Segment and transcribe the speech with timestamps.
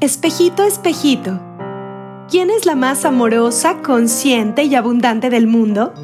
[0.00, 1.40] Espejito, espejito,
[2.28, 5.94] ¿quién es la más amorosa, consciente y abundante del mundo?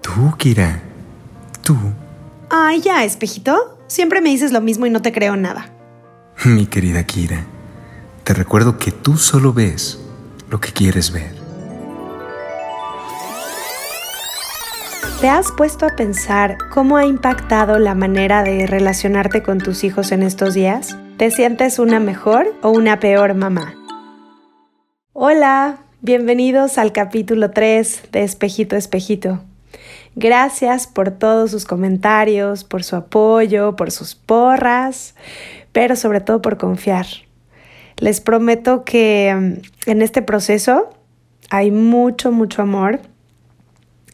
[0.00, 0.82] Tú, Kira.
[1.62, 1.76] Tú.
[2.50, 3.78] Ay, ya, espejito.
[3.86, 5.70] Siempre me dices lo mismo y no te creo nada.
[6.44, 7.46] Mi querida Kira,
[8.24, 10.00] te recuerdo que tú solo ves
[10.50, 11.35] lo que quieres ver.
[15.20, 20.12] ¿Te has puesto a pensar cómo ha impactado la manera de relacionarte con tus hijos
[20.12, 20.98] en estos días?
[21.16, 23.74] ¿Te sientes una mejor o una peor mamá?
[25.14, 29.42] Hola, bienvenidos al capítulo 3 de Espejito Espejito.
[30.16, 35.14] Gracias por todos sus comentarios, por su apoyo, por sus porras,
[35.72, 37.06] pero sobre todo por confiar.
[37.96, 40.90] Les prometo que mm, en este proceso
[41.48, 43.00] hay mucho, mucho amor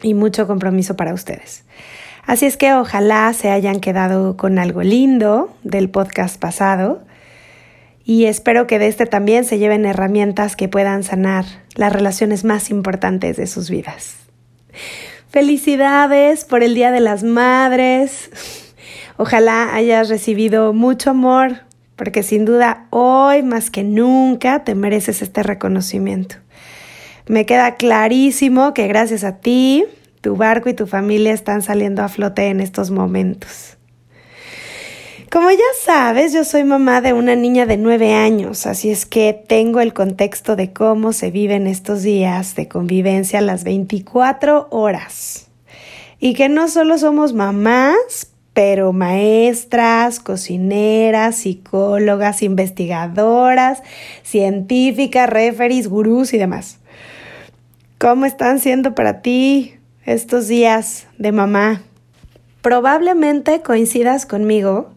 [0.02, 1.64] y mucho compromiso para ustedes.
[2.24, 7.02] Así es que ojalá se hayan quedado con algo lindo del podcast pasado
[8.04, 12.70] y espero que de este también se lleven herramientas que puedan sanar las relaciones más
[12.70, 14.16] importantes de sus vidas.
[15.28, 18.30] Felicidades por el Día de las Madres.
[19.16, 21.60] Ojalá hayas recibido mucho amor,
[21.96, 26.36] porque sin duda hoy más que nunca te mereces este reconocimiento.
[27.26, 29.84] Me queda clarísimo que gracias a ti,
[30.22, 33.76] tu barco y tu familia están saliendo a flote en estos momentos.
[35.30, 39.32] Como ya sabes, yo soy mamá de una niña de nueve años, así es que
[39.32, 45.48] tengo el contexto de cómo se viven estos días de convivencia las 24 horas.
[46.20, 53.82] Y que no solo somos mamás, pero maestras, cocineras, psicólogas, investigadoras,
[54.22, 56.78] científicas, referees, gurús y demás.
[57.98, 61.82] ¿Cómo están siendo para ti estos días de mamá?
[62.60, 64.90] Probablemente coincidas conmigo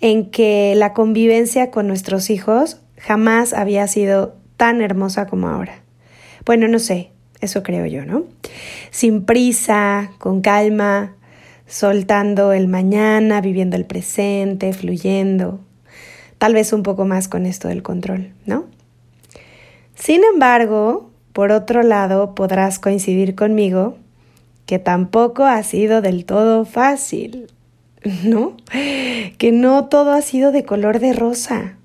[0.00, 5.82] en que la convivencia con nuestros hijos jamás había sido tan hermosa como ahora.
[6.44, 8.24] Bueno, no sé, eso creo yo, ¿no?
[8.90, 11.14] Sin prisa, con calma,
[11.66, 15.60] soltando el mañana, viviendo el presente, fluyendo,
[16.38, 18.66] tal vez un poco más con esto del control, ¿no?
[19.94, 23.96] Sin embargo, por otro lado, podrás coincidir conmigo
[24.66, 27.50] que tampoco ha sido del todo fácil,
[28.24, 28.56] ¿no?
[29.38, 31.76] Que no todo ha sido de color de rosa,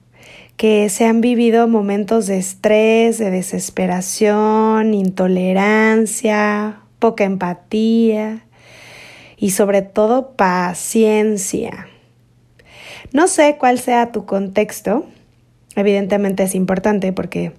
[0.58, 8.46] que se han vivido momentos de estrés, de desesperación, intolerancia, poca empatía
[9.38, 11.88] y sobre todo paciencia.
[13.12, 15.06] No sé cuál sea tu contexto,
[15.76, 17.54] evidentemente es importante porque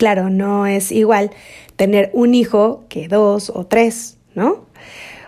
[0.00, 1.30] Claro, no es igual
[1.76, 4.64] tener un hijo que dos o tres, ¿no?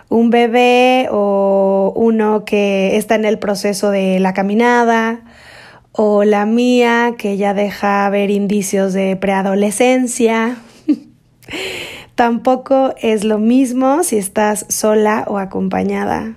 [0.09, 5.21] Un bebé o uno que está en el proceso de la caminada
[5.91, 10.57] o la mía que ya deja ver indicios de preadolescencia.
[12.15, 16.35] Tampoco es lo mismo si estás sola o acompañada,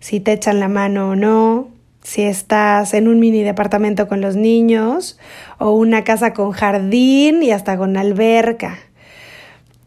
[0.00, 1.68] si te echan la mano o no,
[2.02, 5.18] si estás en un mini departamento con los niños
[5.58, 8.78] o una casa con jardín y hasta con alberca.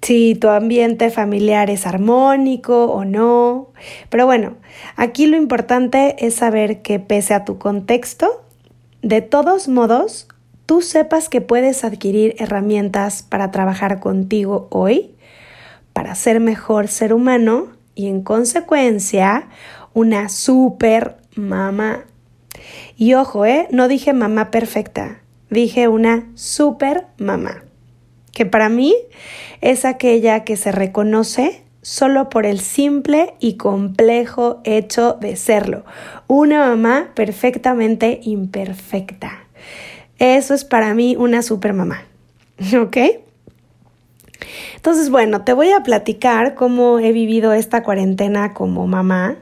[0.02, 3.70] Si tu ambiente familiar es armónico o no.
[4.10, 4.58] Pero bueno,
[4.96, 8.44] aquí lo importante es saber que pese a tu contexto,
[9.02, 10.28] de todos modos,
[10.66, 15.16] tú sepas que puedes adquirir herramientas para trabajar contigo hoy,
[15.94, 19.50] para ser mejor ser humano y en consecuencia
[19.94, 22.06] una super mamá
[22.98, 23.68] y ojo, ¿eh?
[23.72, 27.64] No dije mamá perfecta, dije una super mamá,
[28.34, 28.96] que para mí
[29.62, 35.84] es aquella que se reconoce solo por el simple y complejo hecho de serlo.
[36.28, 39.46] Una mamá perfectamente imperfecta.
[40.20, 42.04] Eso es para mí una super mamá.
[42.80, 42.98] ¿Ok?
[44.76, 49.38] Entonces, bueno, te voy a platicar cómo he vivido esta cuarentena como mamá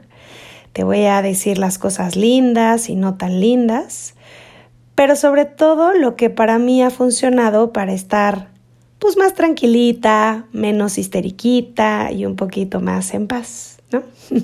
[0.73, 4.13] te voy a decir las cosas lindas y no tan lindas,
[4.95, 8.49] pero sobre todo lo que para mí ha funcionado para estar
[8.99, 14.03] pues más tranquilita, menos histeriquita y un poquito más en paz, ¿no?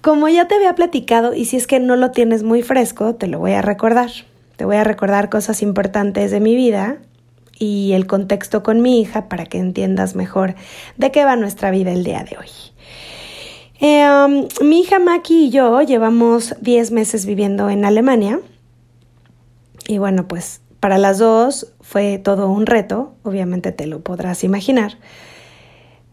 [0.00, 3.28] Como ya te había platicado y si es que no lo tienes muy fresco, te
[3.28, 4.10] lo voy a recordar.
[4.56, 6.98] Te voy a recordar cosas importantes de mi vida
[7.56, 10.56] y el contexto con mi hija para que entiendas mejor
[10.96, 12.48] de qué va nuestra vida el día de hoy.
[13.80, 18.40] Um, mi hija Maki y yo llevamos 10 meses viviendo en Alemania.
[19.86, 24.96] Y bueno, pues para las dos fue todo un reto, obviamente te lo podrás imaginar.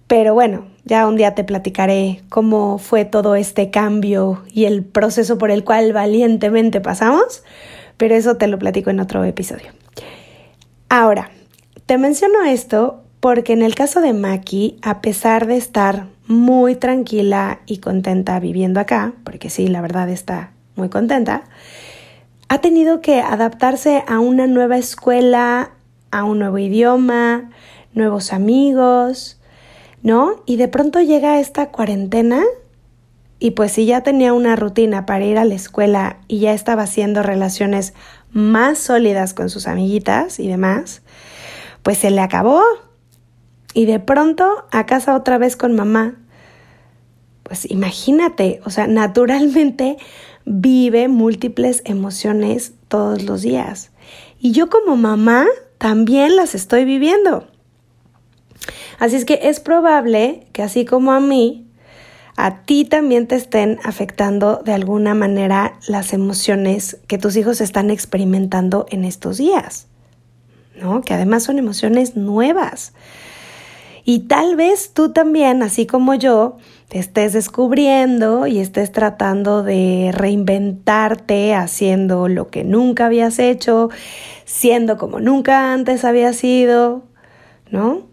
[0.08, 5.38] Pero bueno, Ya un día te platicaré cómo fue todo este cambio y el proceso
[5.38, 7.44] por el cual valientemente pasamos,
[7.98, 9.72] pero eso te lo platico en otro episodio.
[10.90, 11.30] Ahora,
[11.86, 17.60] te menciono esto porque en el caso de Maki, a pesar de estar muy tranquila
[17.68, 21.44] y contenta viviendo acá, porque sí, la verdad está muy contenta,
[22.50, 25.72] ha tenido que adaptarse a una nueva escuela,
[26.12, 27.52] a un nuevo idioma,
[27.94, 29.40] nuevos amigos,
[30.02, 30.44] ¿no?
[30.46, 32.44] Y de pronto llega esta cuarentena
[33.40, 36.84] y pues si ya tenía una rutina para ir a la escuela y ya estaba
[36.84, 37.94] haciendo relaciones
[38.32, 41.04] más sólidas con sus amiguitas y demás,
[41.84, 42.62] pues se le acabó.
[43.74, 46.16] Y de pronto a casa otra vez con mamá.
[47.44, 49.98] Pues imagínate, o sea, naturalmente
[50.52, 53.92] vive múltiples emociones todos los días.
[54.40, 55.46] Y yo como mamá
[55.78, 57.48] también las estoy viviendo.
[58.98, 61.68] Así es que es probable que así como a mí,
[62.36, 67.92] a ti también te estén afectando de alguna manera las emociones que tus hijos están
[67.92, 69.88] experimentando en estos días,
[70.82, 71.02] ¿no?
[71.02, 72.94] Que además son emociones nuevas.
[74.04, 76.58] Y tal vez tú también, así como yo,
[76.88, 83.90] te estés descubriendo y estés tratando de reinventarte haciendo lo que nunca habías hecho,
[84.46, 87.04] siendo como nunca antes había sido,
[87.70, 88.08] ¿no?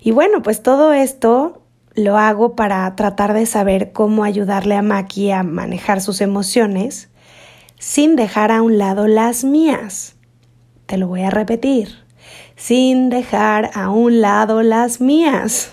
[0.00, 1.62] Y bueno, pues todo esto
[1.94, 7.08] lo hago para tratar de saber cómo ayudarle a Maki a manejar sus emociones
[7.78, 10.14] sin dejar a un lado las mías.
[10.86, 12.05] Te lo voy a repetir,
[12.56, 15.72] sin dejar a un lado las mías.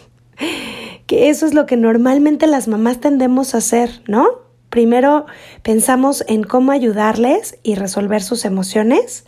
[1.07, 4.25] Que eso es lo que normalmente las mamás tendemos a hacer, ¿no?
[4.69, 5.25] Primero
[5.61, 9.25] pensamos en cómo ayudarles y resolver sus emociones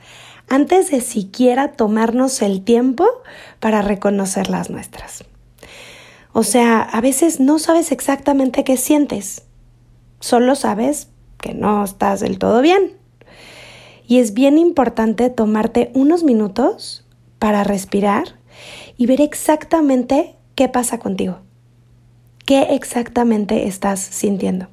[0.49, 3.07] antes de siquiera tomarnos el tiempo
[3.59, 5.23] para reconocer las nuestras.
[6.33, 9.43] O sea, a veces no sabes exactamente qué sientes,
[10.19, 11.09] solo sabes
[11.39, 12.97] que no estás del todo bien.
[14.07, 17.04] Y es bien importante tomarte unos minutos
[17.39, 18.35] para respirar
[18.97, 21.39] y ver exactamente qué pasa contigo,
[22.45, 24.67] qué exactamente estás sintiendo.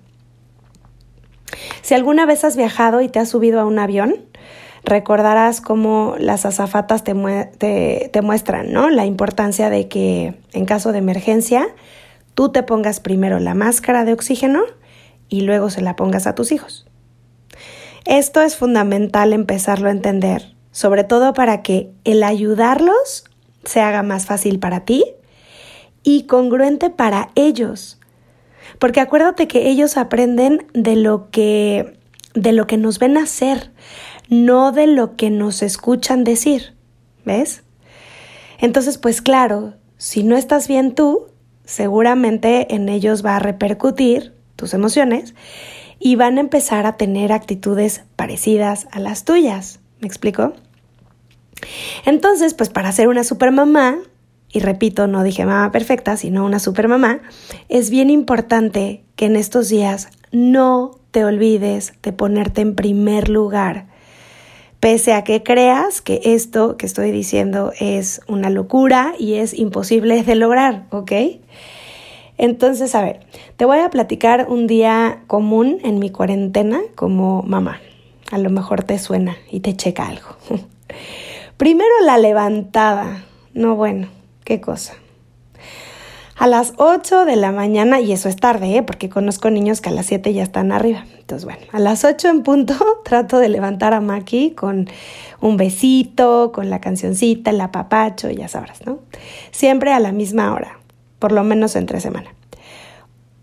[1.83, 4.17] Si alguna vez has viajado y te has subido a un avión,
[4.85, 7.15] recordarás cómo las azafatas te,
[8.11, 8.91] te, muestran, ¿no?
[8.91, 11.67] La importancia de que en caso de emergencia
[12.35, 14.63] tú te pongas primero la máscara de oxígeno
[15.29, 16.87] y luego se la pongas a tus hijos.
[18.05, 23.25] Esto es fundamental empezarlo a entender, sobre todo para que el ayudarlos
[23.65, 25.05] se haga más fácil para ti
[26.03, 28.01] y congruente para ellos.
[28.79, 31.99] Porque acuérdate que ellos aprenden de lo que
[32.35, 33.71] de lo que nos ven hacer,
[34.29, 36.75] no de lo que nos escuchan decir.
[37.25, 37.63] ¿Ves?
[38.59, 41.27] Entonces, pues claro, si no estás bien tú,
[41.65, 45.35] seguramente en ellos va a repercutir tus emociones
[45.99, 49.82] y van a empezar a tener actitudes parecidas a las tuyas.
[50.03, 50.53] ¿Me explico?
[52.05, 53.99] Entonces, pues para ser una supermamá,
[54.51, 57.21] y repito, no dije mamá perfecta, sino una supermamá,
[57.69, 63.87] es bien importante que en estos días no te olvides de ponerte en primer lugar
[64.81, 70.25] pese a que creas que esto que estoy diciendo es una locura y es imposible
[70.25, 71.13] de lograr, ¿ok?
[72.37, 73.21] Entonces, a ver,
[73.57, 77.81] te voy a platicar un día común en mi cuarentena como mamá.
[78.33, 80.37] A lo mejor te suena y te checa algo.
[81.57, 83.25] Primero la levantada.
[83.55, 84.09] No, bueno,
[84.43, 84.95] qué cosa
[86.43, 88.83] a las 8 de la mañana, y eso es tarde, ¿eh?
[88.83, 91.05] porque conozco niños que a las 7 ya están arriba.
[91.21, 92.75] Entonces, bueno, a las 8 en punto
[93.05, 94.89] trato de levantar a Maki con
[95.41, 98.99] un besito, con la cancioncita, el apapacho, ya sabrás, ¿no?
[99.53, 100.81] Siempre a la misma hora,
[101.21, 102.35] por lo menos entre semana.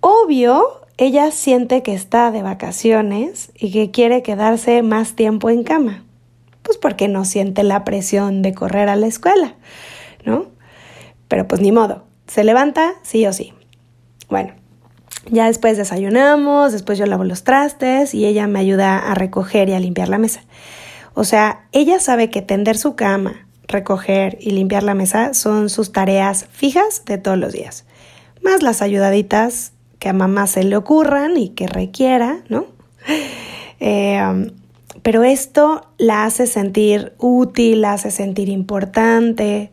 [0.01, 6.03] Obvio, ella siente que está de vacaciones y que quiere quedarse más tiempo en cama.
[6.61, 9.55] Pues porque no siente la presión de correr a la escuela,
[10.25, 10.47] ¿no?
[11.29, 13.53] Pero pues ni modo, se levanta sí o sí.
[14.27, 14.51] Bueno,
[15.31, 19.73] ya después desayunamos, después yo lavo los trastes y ella me ayuda a recoger y
[19.75, 20.41] a limpiar la mesa.
[21.13, 25.93] O sea, ella sabe que tender su cama, recoger y limpiar la mesa son sus
[25.93, 27.85] tareas fijas de todos los días.
[28.43, 32.65] Más las ayudaditas que a mamá se le ocurran y que requiera, ¿no?
[33.79, 34.51] Eh,
[35.01, 39.71] pero esto la hace sentir útil, la hace sentir importante.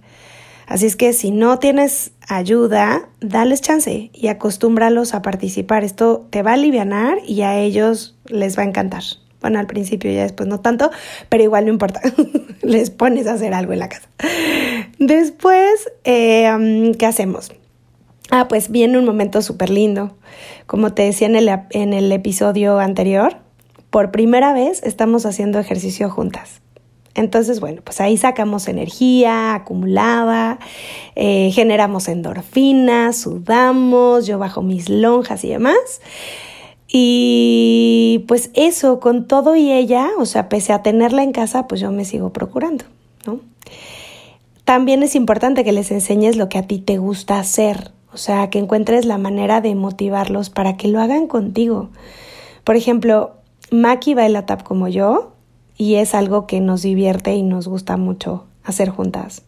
[0.66, 5.84] Así es que si no tienes ayuda, dales chance y acostúmbralos a participar.
[5.84, 9.02] Esto te va a aliviar y a ellos les va a encantar.
[9.40, 10.90] Bueno, al principio ya después no tanto,
[11.28, 12.00] pero igual no importa.
[12.62, 14.08] les pones a hacer algo en la casa.
[14.98, 17.52] Después, eh, ¿qué hacemos?
[18.30, 20.16] Ah, pues viene un momento súper lindo.
[20.66, 23.36] Como te decía en el, en el episodio anterior,
[23.90, 26.60] por primera vez estamos haciendo ejercicio juntas.
[27.14, 30.58] Entonces, bueno, pues ahí sacamos energía acumulada,
[31.14, 36.02] eh, generamos endorfinas, sudamos, yo bajo mis lonjas y demás.
[36.88, 41.80] Y pues eso, con todo y ella, o sea, pese a tenerla en casa, pues
[41.80, 42.84] yo me sigo procurando,
[43.26, 43.40] ¿no?
[44.64, 48.48] También es importante que les enseñes lo que a ti te gusta hacer, o sea,
[48.48, 51.90] que encuentres la manera de motivarlos para que lo hagan contigo.
[52.64, 53.34] Por ejemplo,
[53.70, 55.32] Maki baila tap como yo
[55.76, 59.42] y es algo que nos divierte y nos gusta mucho hacer juntas.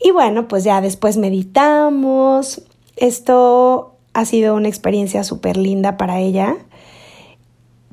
[0.00, 2.62] Y bueno, pues ya después meditamos.
[2.96, 6.56] Esto ha sido una experiencia súper linda para ella,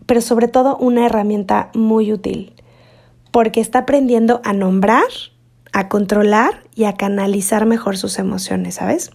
[0.08, 2.54] pero sobre todo una herramienta muy útil,
[3.30, 5.06] porque está aprendiendo a nombrar,
[5.72, 9.12] a controlar y a canalizar mejor sus emociones, ¿sabes?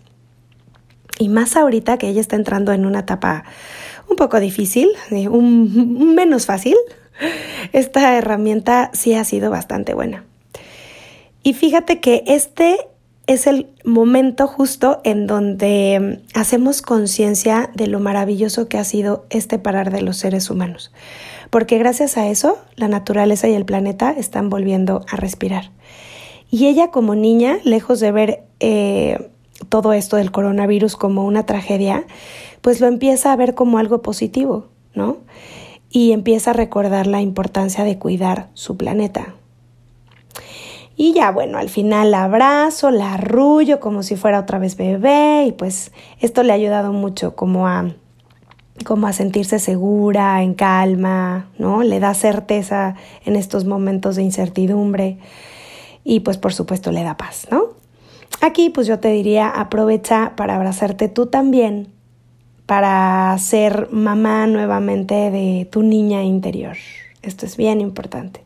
[1.21, 3.45] Y más ahorita que ella está entrando en una etapa
[4.09, 6.77] un poco difícil, eh, un, menos fácil,
[7.73, 10.25] esta herramienta sí ha sido bastante buena.
[11.43, 12.79] Y fíjate que este
[13.27, 19.27] es el momento justo en donde mm, hacemos conciencia de lo maravilloso que ha sido
[19.29, 20.91] este parar de los seres humanos.
[21.51, 25.71] Porque gracias a eso, la naturaleza y el planeta están volviendo a respirar.
[26.51, 29.31] Y ella como niña, lejos de ver eh,
[29.69, 32.05] todo esto del coronavirus como una tragedia,
[32.61, 35.19] pues lo empieza a ver como algo positivo, ¿no?
[35.91, 39.35] Y empieza a recordar la importancia de cuidar su planeta.
[40.97, 45.47] Y ya, bueno, al final la abrazo, la arrullo como si fuera otra vez bebé
[45.47, 47.95] y pues esto le ha ayudado mucho como a
[48.85, 51.83] como a sentirse segura, en calma, ¿no?
[51.83, 55.19] Le da certeza en estos momentos de incertidumbre
[56.05, 57.80] y pues por supuesto le da paz, ¿no?
[58.41, 61.89] Aquí pues yo te diría aprovecha para abrazarte tú también,
[62.67, 66.77] para ser mamá nuevamente de tu niña interior.
[67.23, 68.43] Esto es bien importante.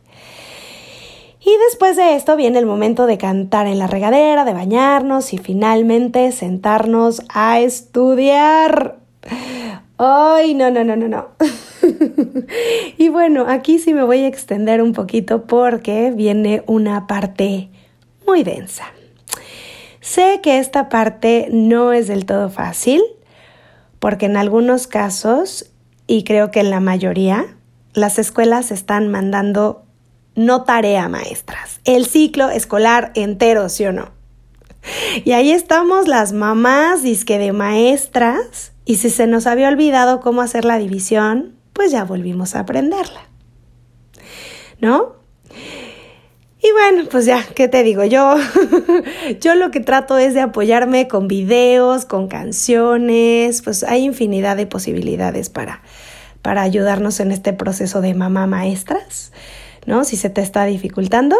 [1.39, 5.37] Y después de esto viene el momento de cantar en la regadera, de bañarnos y
[5.37, 8.97] finalmente sentarnos a estudiar.
[9.97, 11.27] Ay, no, no, no, no, no.
[12.97, 17.69] y bueno, aquí sí me voy a extender un poquito porque viene una parte
[18.25, 18.94] muy densa.
[20.05, 23.01] Sé que esta parte no es del todo fácil,
[23.97, 25.71] porque en algunos casos,
[26.05, 27.57] y creo que en la mayoría,
[27.93, 29.83] las escuelas están mandando
[30.35, 34.11] no tarea maestras, el ciclo escolar entero, ¿sí o no?
[35.23, 40.43] Y ahí estamos las mamás disque de maestras, y si se nos había olvidado cómo
[40.43, 43.21] hacer la división, pues ya volvimos a aprenderla.
[44.79, 45.15] ¿No?
[46.65, 48.05] Y bueno, pues ya, ¿qué te digo?
[48.05, 48.37] Yo,
[49.39, 54.65] yo lo que trato es de apoyarme con videos, con canciones, pues hay infinidad de
[54.65, 55.83] posibilidades para,
[56.41, 59.31] para ayudarnos en este proceso de mamá maestras,
[59.85, 60.05] ¿no?
[60.05, 61.37] Si se te está dificultando,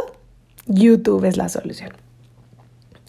[0.67, 1.93] YouTube es la solución.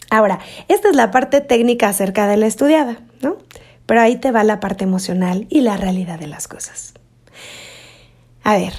[0.09, 3.37] Ahora, esta es la parte técnica acerca de la estudiada, ¿no?
[3.85, 6.95] Pero ahí te va la parte emocional y la realidad de las cosas.
[8.43, 8.73] A ver,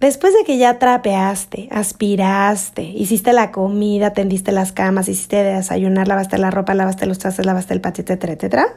[0.00, 6.38] Después de que ya trapeaste, aspiraste, hiciste la comida, tendiste las camas, hiciste desayunar, lavaste
[6.38, 8.76] la ropa, lavaste los trastes, lavaste el patio, etcétera, etcétera,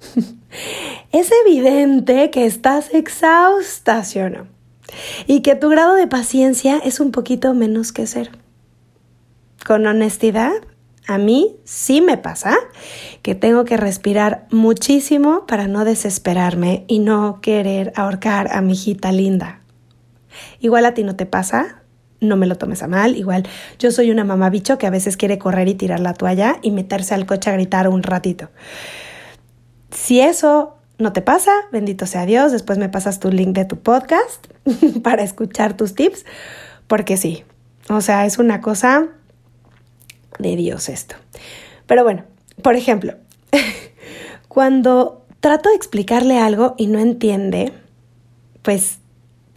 [1.12, 4.46] es evidente que estás exhausta, ¿sí o no?
[5.26, 8.30] Y que tu grado de paciencia es un poquito menos que cero.
[9.66, 10.52] Con honestidad,
[11.06, 12.56] a mí sí me pasa
[13.22, 19.12] que tengo que respirar muchísimo para no desesperarme y no querer ahorcar a mi hijita
[19.12, 19.60] linda.
[20.60, 21.82] Igual a ti no te pasa,
[22.20, 23.16] no me lo tomes a mal.
[23.16, 23.46] Igual
[23.78, 26.70] yo soy una mamá bicho que a veces quiere correr y tirar la toalla y
[26.70, 28.50] meterse al coche a gritar un ratito.
[29.90, 33.78] Si eso no te pasa, bendito sea Dios, después me pasas tu link de tu
[33.78, 34.46] podcast
[35.02, 36.24] para escuchar tus tips,
[36.86, 37.44] porque sí,
[37.88, 39.06] o sea, es una cosa
[40.38, 41.14] de Dios esto.
[41.86, 42.24] Pero bueno,
[42.62, 43.14] por ejemplo,
[44.48, 47.72] cuando trato de explicarle algo y no entiende,
[48.62, 48.98] pues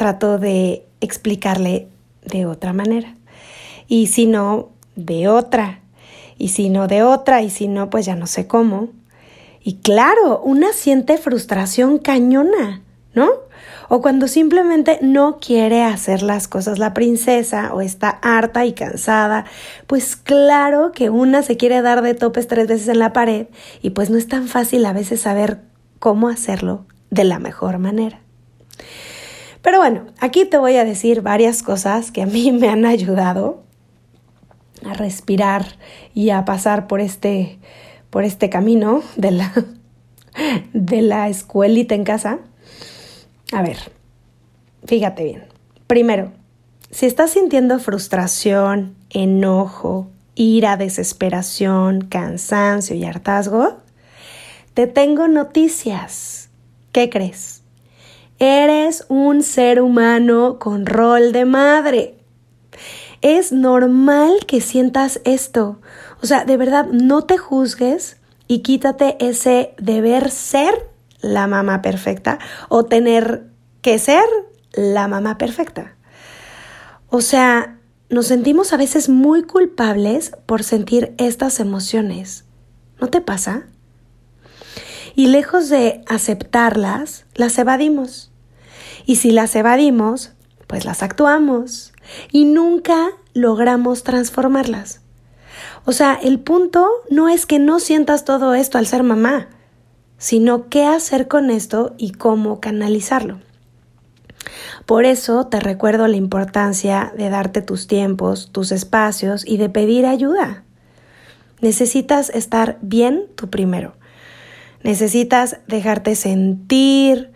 [0.02, 1.88] trato de explicarle
[2.26, 3.14] de otra manera.
[3.88, 5.82] Y si no, de otra.
[6.40, 7.44] Y si no, de otra.
[7.44, 8.90] Y si no, pues ya no sé cómo.
[9.64, 12.82] Y claro, una siente frustración cañona,
[13.14, 13.30] ¿no?
[13.90, 19.46] O cuando simplemente no quiere hacer las cosas la princesa o está harta y cansada,
[19.86, 23.46] pues claro que una se quiere dar de topes tres veces en la pared
[23.84, 25.60] y pues no es tan fácil a veces saber
[26.00, 28.22] cómo hacerlo de la mejor manera.
[29.62, 33.64] Pero bueno, aquí te voy a decir varias cosas que a mí me han ayudado
[34.86, 35.78] a respirar
[36.14, 37.60] y a pasar por este
[38.12, 39.52] por este camino de la,
[40.74, 42.40] de la escuelita en casa.
[43.52, 43.78] A ver,
[44.86, 45.46] fíjate bien.
[45.88, 46.32] Primero,
[46.92, 53.78] si estás sintiendo frustración, enojo, ira, desesperación, cansancio y hartazgo,
[54.74, 56.50] te tengo noticias.
[56.92, 57.61] ¿Qué crees?
[58.44, 62.16] Eres un ser humano con rol de madre.
[63.22, 65.80] Es normal que sientas esto.
[66.24, 68.18] O sea, de verdad, no te juzgues
[68.48, 70.74] y quítate ese deber ser
[71.20, 73.44] la mamá perfecta o tener
[73.84, 74.26] que ser
[74.74, 75.96] la mamá perfecta.
[77.10, 77.78] O sea,
[78.10, 82.46] nos sentimos a veces muy culpables por sentir estas emociones.
[83.00, 83.68] ¿No te pasa?
[85.14, 88.31] Y lejos de aceptarlas, las evadimos.
[89.06, 90.34] Y si las evadimos,
[90.68, 91.94] pues las actuamos.
[92.32, 95.02] Y nunca logramos transformarlas.
[95.86, 99.50] O sea, el punto no es que no sientas todo esto al ser mamá,
[100.18, 103.40] sino qué hacer con esto y cómo canalizarlo.
[104.86, 110.06] Por eso te recuerdo la importancia de darte tus tiempos, tus espacios y de pedir
[110.06, 110.64] ayuda.
[111.62, 113.96] Necesitas estar bien tú primero.
[114.84, 117.32] Necesitas dejarte sentir,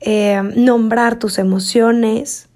[0.00, 2.48] eh, nombrar tus emociones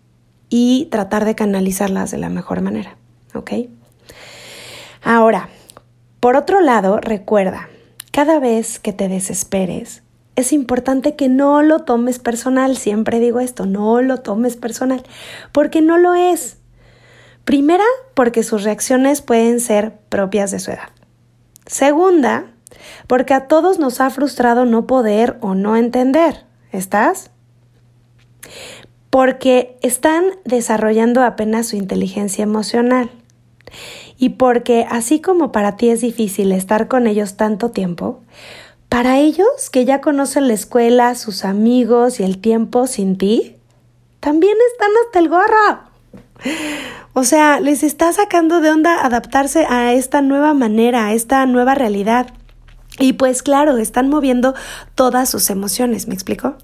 [0.48, 2.96] y tratar de canalizarlas de la mejor manera.
[3.34, 3.52] ¿Ok?
[5.02, 5.48] Ahora,
[6.20, 7.68] por otro lado, recuerda,
[8.12, 10.02] cada vez que te desesperes,
[10.36, 12.76] es importante que no lo tomes personal.
[12.76, 15.02] Siempre digo esto, no lo tomes personal,
[15.50, 16.58] porque no lo es.
[17.44, 17.84] Primera,
[18.14, 20.90] porque sus reacciones pueden ser propias de su edad.
[21.66, 22.52] Segunda,
[23.08, 26.44] porque a todos nos ha frustrado no poder o no entender.
[26.70, 27.31] ¿Estás?
[29.10, 33.10] Porque están desarrollando apenas su inteligencia emocional.
[34.18, 38.20] Y porque así como para ti es difícil estar con ellos tanto tiempo,
[38.88, 43.56] para ellos que ya conocen la escuela, sus amigos y el tiempo sin ti,
[44.20, 45.92] también están hasta el gorro.
[47.14, 51.74] O sea, les está sacando de onda adaptarse a esta nueva manera, a esta nueva
[51.74, 52.32] realidad.
[52.98, 54.54] Y pues claro, están moviendo
[54.94, 56.56] todas sus emociones, ¿me explico?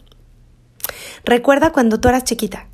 [1.24, 2.66] Recuerda cuando tú eras chiquita.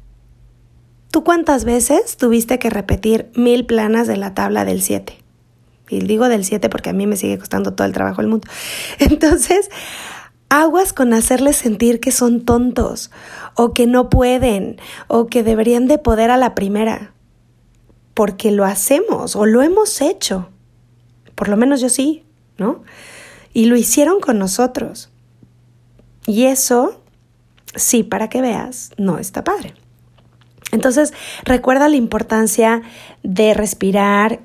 [1.10, 5.16] ¿Tú cuántas veces tuviste que repetir mil planas de la tabla del 7?
[5.88, 8.48] Y digo del 7 porque a mí me sigue costando todo el trabajo del mundo.
[8.98, 9.70] Entonces,
[10.48, 13.10] aguas con hacerles sentir que son tontos
[13.54, 17.12] o que no pueden o que deberían de poder a la primera.
[18.14, 20.48] Porque lo hacemos o lo hemos hecho.
[21.34, 22.24] Por lo menos yo sí,
[22.58, 22.82] ¿no?
[23.52, 25.10] Y lo hicieron con nosotros.
[26.26, 27.00] Y eso,
[27.76, 29.74] sí, para que veas, no está padre.
[30.72, 31.12] Entonces,
[31.44, 32.82] recuerda la importancia
[33.22, 34.40] de respirar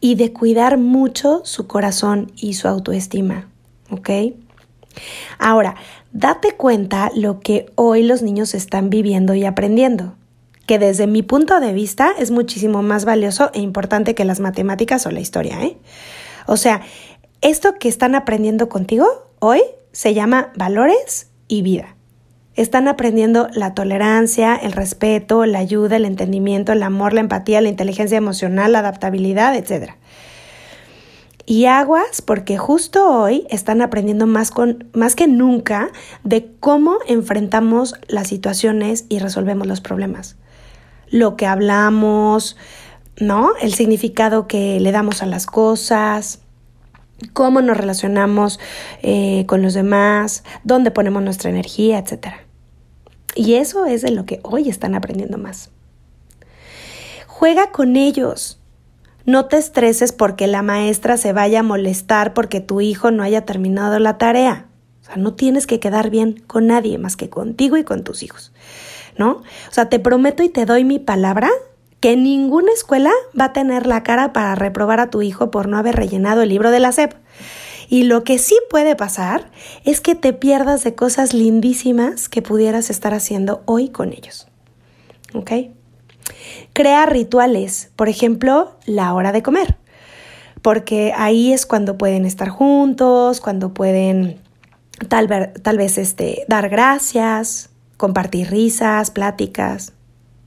[0.00, 3.48] y de cuidar mucho su corazón y su autoestima,
[3.90, 4.10] ¿ok?
[5.38, 5.74] Ahora,
[6.12, 10.14] date cuenta lo que hoy los niños están viviendo y aprendiendo,
[10.66, 15.06] que desde mi punto de vista es muchísimo más valioso e importante que las matemáticas
[15.06, 15.76] o la historia, ¿eh?
[16.46, 16.82] O sea,
[17.40, 19.06] esto que están aprendiendo contigo
[19.38, 19.60] hoy
[19.92, 21.96] se llama valores y vida.
[22.58, 27.68] Están aprendiendo la tolerancia, el respeto, la ayuda, el entendimiento, el amor, la empatía, la
[27.68, 29.92] inteligencia emocional, la adaptabilidad, etc.
[31.46, 35.92] Y aguas porque justo hoy están aprendiendo más, con, más que nunca
[36.24, 40.34] de cómo enfrentamos las situaciones y resolvemos los problemas.
[41.10, 42.56] Lo que hablamos,
[43.20, 43.52] ¿no?
[43.62, 46.40] El significado que le damos a las cosas,
[47.34, 48.58] cómo nos relacionamos
[49.04, 52.47] eh, con los demás, dónde ponemos nuestra energía, etcétera.
[53.38, 55.70] Y eso es de lo que hoy están aprendiendo más.
[57.28, 58.58] Juega con ellos.
[59.26, 63.44] No te estreses porque la maestra se vaya a molestar porque tu hijo no haya
[63.44, 64.66] terminado la tarea.
[65.02, 68.24] O sea, no tienes que quedar bien con nadie más que contigo y con tus
[68.24, 68.50] hijos.
[69.16, 69.30] ¿No?
[69.30, 71.48] O sea, te prometo y te doy mi palabra
[72.00, 75.78] que ninguna escuela va a tener la cara para reprobar a tu hijo por no
[75.78, 77.14] haber rellenado el libro de la SEP.
[77.88, 79.50] Y lo que sí puede pasar
[79.84, 84.46] es que te pierdas de cosas lindísimas que pudieras estar haciendo hoy con ellos.
[85.34, 85.50] ¿Ok?
[86.74, 89.76] Crea rituales, por ejemplo, la hora de comer,
[90.60, 94.38] porque ahí es cuando pueden estar juntos, cuando pueden
[95.08, 99.94] tal, tal vez este, dar gracias, compartir risas, pláticas,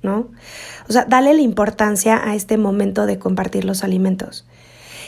[0.03, 0.29] ¿no?
[0.87, 4.47] O sea, dale la importancia a este momento de compartir los alimentos.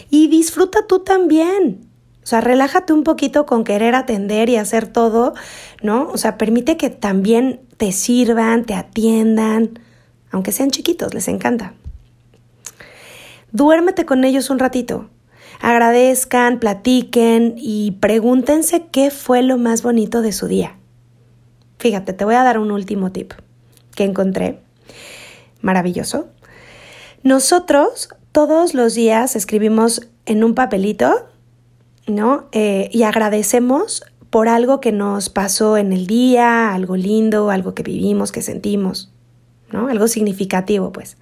[0.09, 1.92] Y disfruta tú también.
[2.23, 5.33] O sea, relájate un poquito con querer atender y hacer todo,
[5.81, 6.07] ¿no?
[6.07, 9.79] O sea, permite que también te sirvan, te atiendan,
[10.31, 11.73] aunque sean chiquitos, les encanta.
[13.51, 15.09] Duérmete con ellos un ratito.
[15.61, 20.77] Agradezcan, platiquen y pregúntense qué fue lo más bonito de su día.
[21.77, 23.33] Fíjate, te voy a dar un último tip
[23.95, 24.59] que encontré.
[25.61, 26.29] Maravilloso.
[27.21, 31.27] Nosotros todos los días escribimos en un papelito,
[32.07, 32.47] ¿no?
[32.51, 37.83] Eh, y agradecemos por algo que nos pasó en el día, algo lindo, algo que
[37.83, 39.11] vivimos, que sentimos,
[39.71, 39.89] ¿no?
[39.89, 41.17] Algo significativo, pues.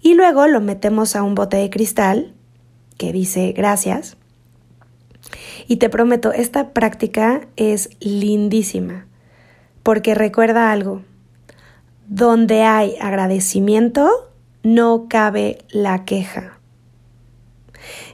[0.00, 2.32] Y luego lo metemos a un bote de cristal
[2.96, 4.16] que dice gracias.
[5.66, 9.06] Y te prometo, esta práctica es lindísima,
[9.82, 11.02] porque recuerda algo,
[12.08, 14.30] donde hay agradecimiento,
[14.62, 16.55] no cabe la queja.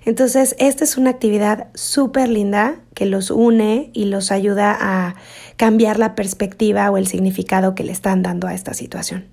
[0.05, 5.15] Entonces, esta es una actividad súper linda que los une y los ayuda a
[5.57, 9.29] cambiar la perspectiva o el significado que le están dando a esta situación.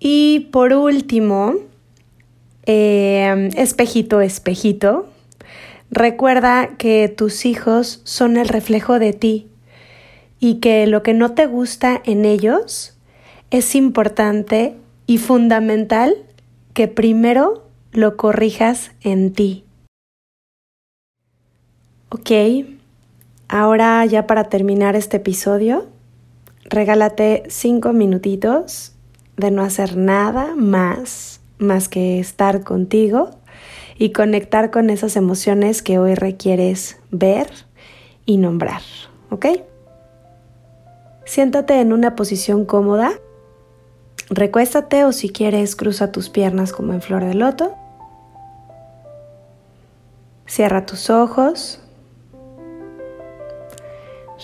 [0.00, 1.54] Y por último,
[2.64, 5.08] eh, espejito, espejito,
[5.90, 9.48] recuerda que tus hijos son el reflejo de ti
[10.40, 12.96] y que lo que no te gusta en ellos
[13.50, 16.16] es importante y fundamental
[16.74, 19.64] que primero lo corrijas en ti.
[22.10, 22.30] Ok,
[23.48, 25.86] ahora ya para terminar este episodio,
[26.64, 28.92] regálate cinco minutitos
[29.36, 33.30] de no hacer nada más, más que estar contigo
[33.98, 37.48] y conectar con esas emociones que hoy requieres ver
[38.26, 38.82] y nombrar,
[39.30, 39.46] ¿ok?
[41.24, 43.12] Siéntate en una posición cómoda,
[44.30, 47.76] recuéstate o si quieres cruza tus piernas como en flor de loto.
[50.48, 51.78] Cierra tus ojos,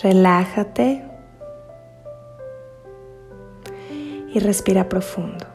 [0.02, 1.02] relájate
[4.34, 5.46] y respira profundo.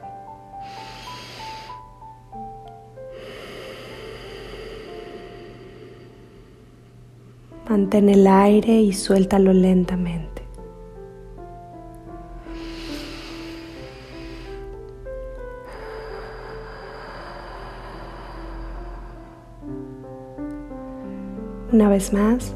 [7.68, 10.39] Mantén el aire y suéltalo lentamente.
[21.80, 22.54] Una vez más.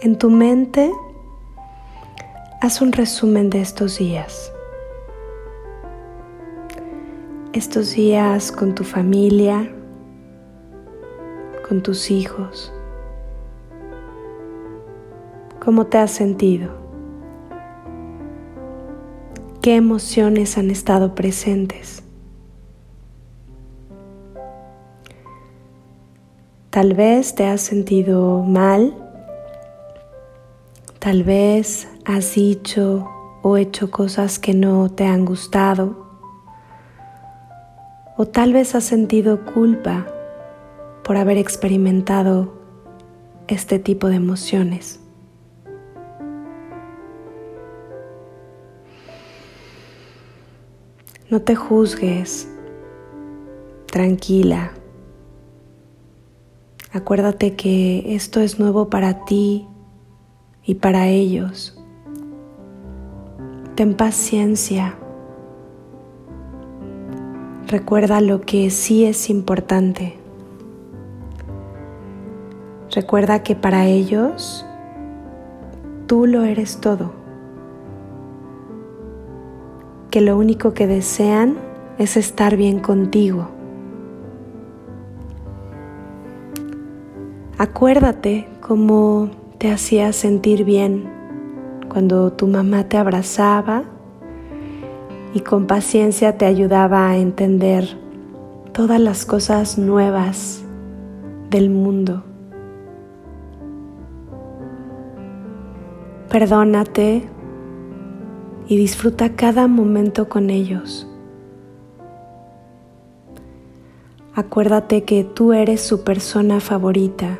[0.00, 0.90] En tu mente,
[2.60, 4.52] haz un resumen de estos días.
[7.52, 9.72] Estos días con tu familia,
[11.68, 12.73] con tus hijos.
[15.64, 16.70] ¿Cómo te has sentido?
[19.62, 22.02] ¿Qué emociones han estado presentes?
[26.70, 28.94] Tal vez te has sentido mal
[31.04, 33.06] Tal vez has dicho
[33.42, 36.06] o hecho cosas que no te han gustado.
[38.16, 40.06] O tal vez has sentido culpa
[41.02, 42.54] por haber experimentado
[43.48, 45.03] este tipo de emociones.
[51.34, 52.48] No te juzgues,
[53.86, 54.70] tranquila.
[56.92, 59.66] Acuérdate que esto es nuevo para ti
[60.64, 61.76] y para ellos.
[63.74, 64.94] Ten paciencia.
[67.66, 70.14] Recuerda lo que sí es importante.
[72.92, 74.64] Recuerda que para ellos
[76.06, 77.23] tú lo eres todo.
[80.14, 81.56] Que lo único que desean
[81.98, 83.48] es estar bien contigo.
[87.58, 91.10] Acuérdate como te hacía sentir bien
[91.88, 93.82] cuando tu mamá te abrazaba
[95.34, 97.98] y con paciencia te ayudaba a entender
[98.72, 100.62] todas las cosas nuevas
[101.50, 102.22] del mundo.
[106.28, 107.33] Perdónate
[108.66, 111.06] y disfruta cada momento con ellos.
[114.34, 117.38] Acuérdate que tú eres su persona favorita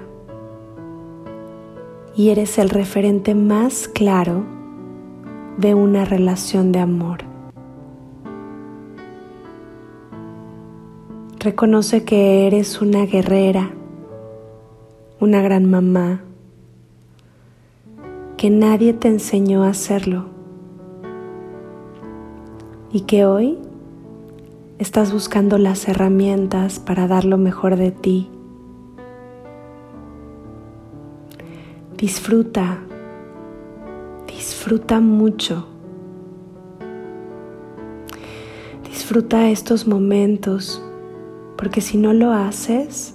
[2.15, 4.45] y eres el referente más claro
[5.59, 7.25] de una relación de amor.
[11.41, 13.73] Reconoce que eres una guerrera,
[15.21, 16.23] una gran mamá,
[18.37, 20.34] que nadie te enseñó a hacerlo
[22.95, 23.59] y que hoy
[24.79, 28.31] estás buscando las herramientas para dar lo mejor de ti
[32.05, 32.81] Disfruta,
[34.27, 35.67] disfruta mucho.
[38.85, 40.83] Disfruta estos momentos,
[41.57, 43.15] porque si no lo haces,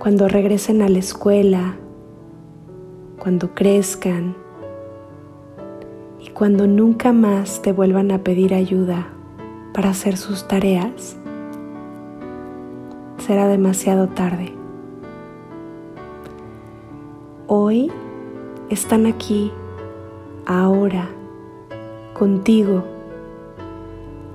[0.00, 1.76] cuando regresen a la escuela,
[3.20, 4.34] cuando crezcan
[6.42, 9.06] cuando nunca más te vuelvan a pedir ayuda
[9.72, 11.16] para hacer sus tareas,
[13.18, 14.52] será demasiado tarde.
[17.46, 17.92] Hoy
[18.70, 19.52] están aquí,
[20.44, 21.08] ahora,
[22.12, 22.82] contigo.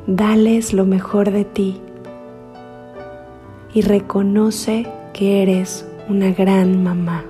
[0.07, 1.81] Dales lo mejor de ti
[3.73, 7.25] y reconoce que eres una gran mamá,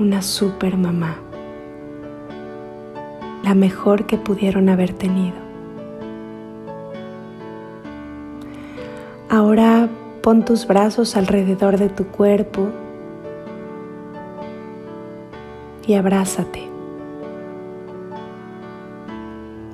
[0.00, 1.18] una super mamá,
[3.48, 5.38] la mejor que pudieron haber tenido.
[9.30, 9.88] Ahora
[10.22, 12.68] pon tus brazos alrededor de tu cuerpo
[15.86, 16.68] y abrázate.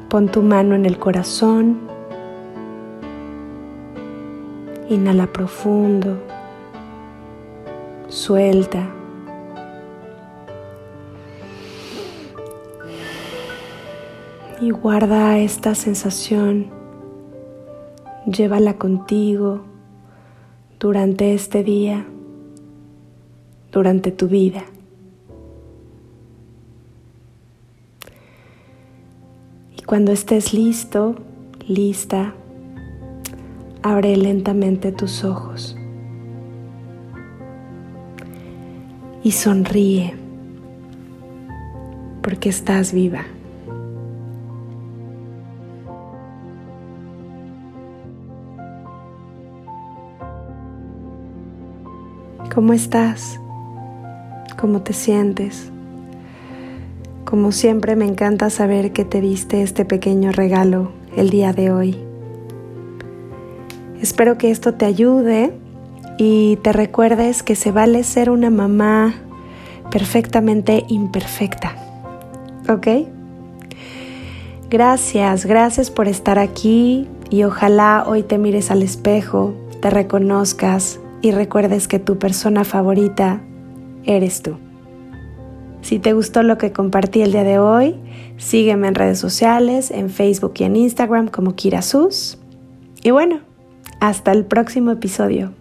[0.09, 1.81] Pon tu mano en el corazón
[4.89, 6.19] Inhala profundo,
[8.07, 8.87] suelta.
[14.65, 16.69] Y guarda esta sensación,
[18.25, 19.61] llévala contigo
[20.81, 22.07] durante este día,
[23.71, 24.65] durante tu vida.
[29.77, 31.17] Y cuando estés listo,
[31.69, 32.33] lista,
[33.83, 35.77] abre lentamente tus ojos
[39.23, 40.15] y sonríe
[42.23, 43.27] porque estás viva.
[52.55, 53.41] ¿Cómo estás?
[54.61, 55.73] ¿Cómo te sientes?
[57.25, 61.97] Como siempre me encanta saber que te diste este pequeño regalo el día de hoy.
[64.01, 65.53] Espero que esto te ayude
[66.17, 69.17] y te recuerdes que se vale ser una mamá
[69.91, 71.75] perfectamente imperfecta.
[72.69, 72.87] ¿Ok?
[74.71, 81.31] Gracias, gracias por estar aquí y ojalá hoy te mires al espejo, te reconozcas y
[81.31, 83.41] recuerdes que tu persona favorita
[84.05, 84.59] eres tú.
[85.81, 87.97] Si te gustó lo que compartí el día de hoy,
[88.37, 92.39] sígueme en redes sociales, en Facebook y en Instagram como Kirasus.
[93.03, 93.41] Y bueno,
[94.01, 95.55] hasta el próximo episodio.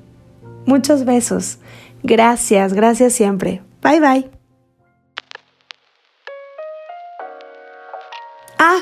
[0.65, 1.59] Muchos besos.
[2.03, 3.61] Gracias, gracias siempre.
[3.81, 4.29] Bye bye.
[8.59, 8.79] Ah,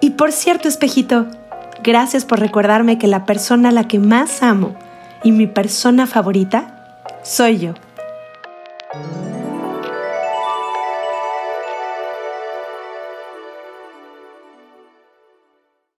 [0.00, 1.26] y por cierto, espejito,
[1.84, 4.76] gracias por recordarme que la persona a la que más amo
[5.22, 7.74] y mi persona favorita soy yo.